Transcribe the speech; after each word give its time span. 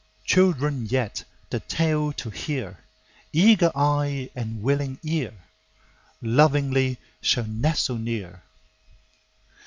Children 0.25 0.87
yet, 0.87 1.23
the 1.51 1.59
tale 1.59 2.11
to 2.13 2.31
hear, 2.31 2.79
Eager 3.33 3.71
eye 3.75 4.31
and 4.35 4.63
willing 4.63 4.97
ear, 5.03 5.31
Lovingly 6.23 6.97
shall 7.21 7.45
nestle 7.45 7.99
near. 7.99 8.41